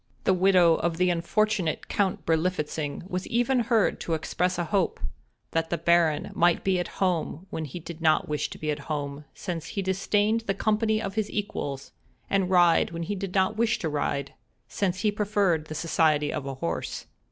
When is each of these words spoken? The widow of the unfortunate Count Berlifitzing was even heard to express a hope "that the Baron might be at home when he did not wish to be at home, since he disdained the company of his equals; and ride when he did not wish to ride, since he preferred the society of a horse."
The 0.23 0.33
widow 0.33 0.77
of 0.77 0.97
the 0.97 1.11
unfortunate 1.11 1.87
Count 1.87 2.25
Berlifitzing 2.25 3.07
was 3.07 3.27
even 3.27 3.59
heard 3.59 3.99
to 3.99 4.15
express 4.15 4.57
a 4.57 4.63
hope 4.63 4.99
"that 5.51 5.69
the 5.69 5.77
Baron 5.77 6.31
might 6.33 6.63
be 6.63 6.79
at 6.79 6.87
home 6.97 7.45
when 7.51 7.65
he 7.65 7.79
did 7.79 8.01
not 8.01 8.27
wish 8.27 8.49
to 8.49 8.57
be 8.57 8.71
at 8.71 8.79
home, 8.89 9.25
since 9.35 9.67
he 9.77 9.83
disdained 9.83 10.41
the 10.47 10.55
company 10.55 10.99
of 10.99 11.13
his 11.13 11.29
equals; 11.29 11.91
and 12.31 12.49
ride 12.49 12.89
when 12.89 13.03
he 13.03 13.13
did 13.13 13.35
not 13.35 13.57
wish 13.57 13.77
to 13.77 13.89
ride, 13.89 14.33
since 14.67 15.01
he 15.01 15.11
preferred 15.11 15.65
the 15.65 15.75
society 15.75 16.33
of 16.33 16.47
a 16.47 16.55
horse." 16.55 17.05